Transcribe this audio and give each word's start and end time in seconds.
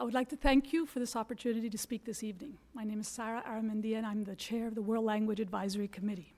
I 0.00 0.04
would 0.04 0.14
like 0.14 0.28
to 0.28 0.36
thank 0.36 0.72
you 0.72 0.86
for 0.86 1.00
this 1.00 1.16
opportunity 1.16 1.68
to 1.68 1.76
speak 1.76 2.04
this 2.04 2.22
evening. 2.22 2.56
My 2.72 2.84
name 2.84 3.00
is 3.00 3.08
Sarah 3.08 3.42
Aramendia, 3.44 3.96
and 3.96 4.06
I'm 4.06 4.22
the 4.22 4.36
chair 4.36 4.68
of 4.68 4.76
the 4.76 4.80
World 4.80 5.04
Language 5.04 5.40
Advisory 5.40 5.88
Committee. 5.88 6.34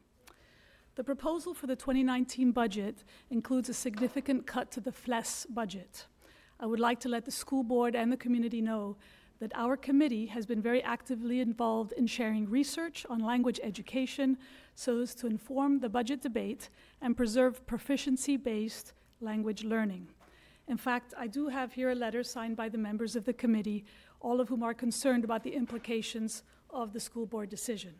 The 0.94 1.04
proposal 1.04 1.52
for 1.52 1.66
the 1.66 1.76
2019 1.76 2.52
budget 2.52 3.04
includes 3.28 3.68
a 3.68 3.74
significant 3.74 4.46
cut 4.46 4.70
to 4.72 4.80
the 4.80 4.92
FLES 4.92 5.46
budget. 5.50 6.06
I 6.58 6.64
would 6.64 6.80
like 6.80 7.00
to 7.00 7.10
let 7.10 7.26
the 7.26 7.30
school 7.30 7.62
board 7.62 7.94
and 7.94 8.10
the 8.10 8.16
community 8.16 8.62
know 8.62 8.96
that 9.40 9.52
our 9.54 9.76
committee 9.76 10.26
has 10.26 10.46
been 10.46 10.60
very 10.60 10.82
actively 10.82 11.40
involved 11.40 11.92
in 11.92 12.06
sharing 12.06 12.48
research 12.48 13.06
on 13.08 13.18
language 13.18 13.58
education 13.62 14.36
so 14.74 15.00
as 15.00 15.14
to 15.14 15.26
inform 15.26 15.80
the 15.80 15.88
budget 15.88 16.20
debate 16.20 16.68
and 17.00 17.16
preserve 17.16 17.66
proficiency 17.66 18.36
based 18.36 18.92
language 19.20 19.64
learning. 19.64 20.06
In 20.68 20.76
fact, 20.76 21.14
I 21.18 21.26
do 21.26 21.48
have 21.48 21.72
here 21.72 21.90
a 21.90 21.94
letter 21.94 22.22
signed 22.22 22.56
by 22.56 22.68
the 22.68 22.78
members 22.78 23.16
of 23.16 23.24
the 23.24 23.32
committee, 23.32 23.84
all 24.20 24.40
of 24.40 24.48
whom 24.48 24.62
are 24.62 24.74
concerned 24.74 25.24
about 25.24 25.42
the 25.42 25.54
implications 25.54 26.42
of 26.68 26.92
the 26.92 27.00
school 27.00 27.26
board 27.26 27.48
decision. 27.48 27.94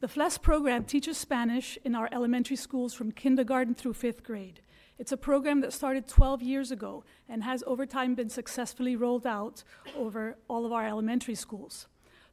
The 0.00 0.08
FLES 0.08 0.38
program 0.38 0.84
teaches 0.84 1.18
Spanish 1.18 1.76
in 1.84 1.94
our 1.94 2.08
elementary 2.12 2.56
schools 2.56 2.94
from 2.94 3.10
kindergarten 3.10 3.74
through 3.74 3.94
fifth 3.94 4.22
grade. 4.22 4.60
It's 5.00 5.12
a 5.12 5.16
program 5.16 5.62
that 5.62 5.72
started 5.72 6.06
12 6.06 6.42
years 6.42 6.70
ago 6.70 7.04
and 7.26 7.42
has 7.42 7.64
over 7.66 7.86
time 7.86 8.14
been 8.14 8.28
successfully 8.28 8.96
rolled 8.96 9.26
out 9.26 9.64
over 9.96 10.36
all 10.46 10.66
of 10.66 10.72
our 10.72 10.86
elementary 10.86 11.34
schools. 11.34 11.86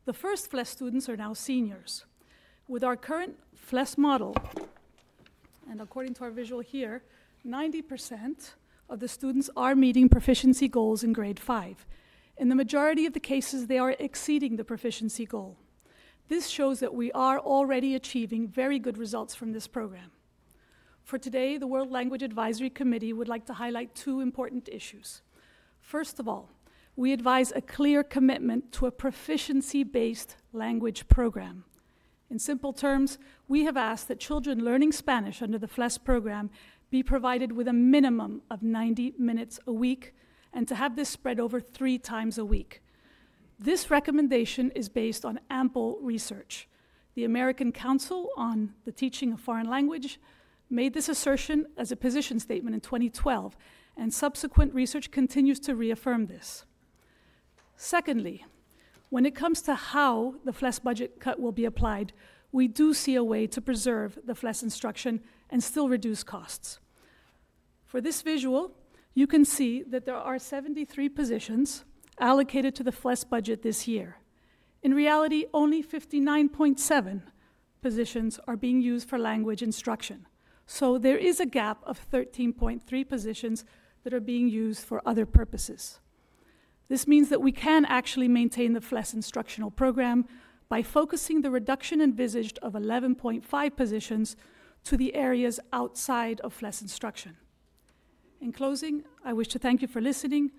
The 0.03 0.11
first 0.11 0.51
FLES 0.51 0.67
students 0.67 1.07
are 1.07 1.15
now 1.15 1.31
seniors. 1.31 2.03
With 2.67 2.83
our 2.83 2.97
current 2.97 3.39
FLES 3.55 3.97
model, 3.97 4.35
and 5.71 5.79
according 5.79 6.15
to 6.15 6.25
our 6.25 6.29
visual 6.29 6.59
here, 6.59 7.03
90% 7.47 8.55
of 8.89 8.99
the 8.99 9.07
students 9.07 9.49
are 9.55 9.73
meeting 9.73 10.09
proficiency 10.09 10.67
goals 10.67 11.05
in 11.05 11.13
grade 11.13 11.39
5. 11.39 11.85
In 12.37 12.49
the 12.49 12.55
majority 12.55 13.05
of 13.05 13.13
the 13.13 13.21
cases, 13.21 13.67
they 13.67 13.77
are 13.77 13.95
exceeding 13.97 14.57
the 14.57 14.65
proficiency 14.65 15.25
goal. 15.25 15.55
This 16.27 16.49
shows 16.49 16.81
that 16.81 16.93
we 16.93 17.13
are 17.13 17.39
already 17.39 17.95
achieving 17.95 18.45
very 18.45 18.77
good 18.77 18.97
results 18.97 19.33
from 19.35 19.53
this 19.53 19.67
program. 19.67 20.11
For 21.07 21.17
today, 21.17 21.57
the 21.57 21.67
World 21.67 21.89
Language 21.89 22.21
Advisory 22.21 22.69
Committee 22.69 23.13
would 23.13 23.29
like 23.29 23.45
to 23.45 23.53
highlight 23.53 23.95
two 23.95 24.19
important 24.19 24.67
issues. 24.69 25.21
First 25.79 26.19
of 26.19 26.27
all, 26.27 26.49
we 26.97 27.13
advise 27.13 27.53
a 27.55 27.61
clear 27.61 28.03
commitment 28.03 28.73
to 28.73 28.87
a 28.87 28.91
proficiency 28.91 29.85
based 29.85 30.35
language 30.51 31.07
program. 31.07 31.63
In 32.29 32.39
simple 32.39 32.73
terms, 32.73 33.19
we 33.47 33.63
have 33.63 33.77
asked 33.77 34.09
that 34.09 34.19
children 34.19 34.65
learning 34.65 34.91
Spanish 34.91 35.41
under 35.41 35.57
the 35.57 35.65
FLES 35.65 35.97
program 35.97 36.49
be 36.89 37.01
provided 37.01 37.53
with 37.53 37.69
a 37.69 37.73
minimum 37.73 38.41
of 38.51 38.61
90 38.61 39.13
minutes 39.17 39.61
a 39.65 39.71
week 39.71 40.13
and 40.51 40.67
to 40.67 40.75
have 40.75 40.97
this 40.97 41.07
spread 41.07 41.39
over 41.39 41.61
three 41.61 41.97
times 41.97 42.37
a 42.37 42.43
week. 42.43 42.81
This 43.57 43.89
recommendation 43.89 44.71
is 44.71 44.89
based 44.89 45.23
on 45.23 45.39
ample 45.49 45.99
research. 46.01 46.67
The 47.15 47.23
American 47.23 47.71
Council 47.71 48.27
on 48.35 48.73
the 48.83 48.91
Teaching 48.91 49.31
of 49.31 49.39
Foreign 49.39 49.69
Language 49.69 50.19
made 50.69 50.93
this 50.93 51.09
assertion 51.09 51.65
as 51.77 51.91
a 51.91 51.95
position 51.95 52.39
statement 52.39 52.73
in 52.73 52.81
2012, 52.81 53.55
and 53.95 54.13
subsequent 54.13 54.73
research 54.73 55.11
continues 55.11 55.59
to 55.61 55.75
reaffirm 55.75 56.27
this. 56.27 56.65
Secondly, 57.75 58.45
when 59.09 59.25
it 59.25 59.35
comes 59.35 59.61
to 59.63 59.75
how 59.75 60.35
the 60.43 60.53
FLES 60.53 60.79
budget 60.79 61.19
cut 61.19 61.39
will 61.39 61.51
be 61.51 61.65
applied, 61.65 62.13
we 62.51 62.67
do 62.67 62.93
see 62.93 63.15
a 63.15 63.23
way 63.23 63.47
to 63.47 63.61
preserve 63.61 64.19
the 64.25 64.35
FLES 64.35 64.63
instruction 64.63 65.21
and 65.49 65.63
still 65.63 65.89
reduce 65.89 66.23
costs. 66.23 66.79
For 67.85 68.01
this 68.01 68.21
visual, 68.21 68.71
you 69.13 69.25
can 69.27 69.45
see 69.45 69.81
that 69.83 70.05
there 70.05 70.15
are 70.15 70.37
73 70.37 71.09
positions 71.09 71.85
allocated 72.19 72.75
to 72.75 72.83
the 72.83 72.91
FLES 72.91 73.23
budget 73.23 73.63
this 73.63 73.87
year. 73.87 74.17
In 74.83 74.93
reality, 74.93 75.45
only 75.53 75.81
59.7 75.81 77.21
positions 77.81 78.39
are 78.47 78.55
being 78.55 78.81
used 78.81 79.09
for 79.09 79.17
language 79.17 79.63
instruction. 79.63 80.26
So 80.67 80.97
there 80.97 81.17
is 81.17 81.39
a 81.39 81.45
gap 81.45 81.79
of 81.85 81.99
13.3 82.11 83.09
positions 83.09 83.63
that 84.03 84.13
are 84.13 84.19
being 84.19 84.49
used 84.49 84.85
for 84.85 85.01
other 85.05 85.25
purposes. 85.25 85.99
This 86.89 87.07
means 87.07 87.29
that 87.29 87.41
we 87.41 87.53
can 87.53 87.85
actually 87.85 88.27
maintain 88.27 88.73
the 88.73 88.81
FLES 88.81 89.13
instructional 89.13 89.71
program 89.71 90.25
by 90.69 90.83
focusing 90.83 91.41
the 91.41 91.49
reduction 91.49 92.01
envisaged 92.01 92.59
of 92.61 92.73
11.5 92.73 93.75
positions 93.75 94.35
to 94.83 94.97
the 94.97 95.15
areas 95.15 95.59
outside 95.71 96.41
of 96.41 96.53
FLES 96.53 96.81
instruction. 96.81 97.37
In 98.41 98.51
closing, 98.51 99.03
I 99.23 99.33
wish 99.33 99.47
to 99.49 99.59
thank 99.59 99.81
you 99.81 99.87
for 99.87 100.01
listening. 100.01 100.51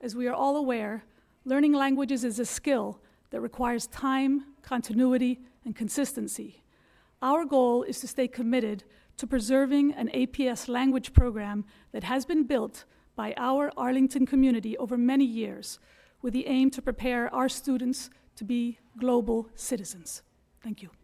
As 0.00 0.16
we 0.16 0.26
are 0.26 0.34
all 0.34 0.56
aware, 0.56 1.04
learning 1.44 1.74
languages 1.74 2.24
is 2.24 2.38
a 2.38 2.46
skill 2.46 2.98
that 3.28 3.42
requires 3.42 3.86
time, 3.86 4.46
continuity, 4.62 5.40
and 5.66 5.76
consistency. 5.76 6.62
Our 7.22 7.44
goal 7.44 7.82
is 7.82 8.00
to 8.00 8.08
stay 8.08 8.26
committed 8.26 8.84
to 9.20 9.26
preserving 9.26 9.92
an 9.92 10.08
APS 10.14 10.66
language 10.66 11.12
program 11.12 11.66
that 11.92 12.04
has 12.04 12.24
been 12.24 12.44
built 12.44 12.86
by 13.16 13.34
our 13.36 13.70
Arlington 13.76 14.24
community 14.24 14.78
over 14.78 14.96
many 14.96 15.26
years 15.26 15.78
with 16.22 16.32
the 16.32 16.46
aim 16.46 16.70
to 16.70 16.80
prepare 16.80 17.32
our 17.34 17.46
students 17.46 18.08
to 18.34 18.44
be 18.44 18.78
global 18.98 19.46
citizens. 19.54 20.22
Thank 20.62 20.80
you. 20.80 20.99